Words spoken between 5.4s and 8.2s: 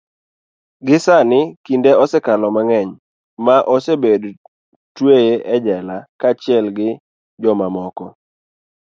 e jela kaachiel gi jomamoko